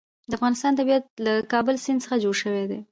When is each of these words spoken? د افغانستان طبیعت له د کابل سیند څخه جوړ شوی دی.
د 0.29 0.31
افغانستان 0.37 0.71
طبیعت 0.79 1.03
له 1.25 1.33
د 1.39 1.47
کابل 1.53 1.75
سیند 1.83 1.99
څخه 2.03 2.21
جوړ 2.23 2.35
شوی 2.43 2.63
دی. 2.69 2.79